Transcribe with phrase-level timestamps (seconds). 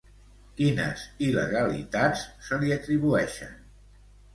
[0.61, 3.59] Quines il·legalitats se li atribueixen?